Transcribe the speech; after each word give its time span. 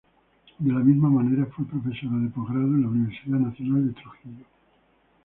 De 0.57 0.71
la 0.73 0.79
misma 0.79 1.11
manera, 1.11 1.45
fue 1.45 1.63
profesora 1.63 2.17
de 2.17 2.29
postgrado 2.29 2.65
en 2.65 2.81
la 2.81 2.87
Universidad 2.87 3.37
Nacional 3.37 3.87
de 3.93 4.01
Trujillo. 4.01 4.45